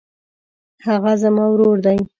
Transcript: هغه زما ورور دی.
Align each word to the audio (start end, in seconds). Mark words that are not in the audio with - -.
هغه 0.85 1.13
زما 1.21 1.43
ورور 1.51 1.77
دی. 1.85 1.97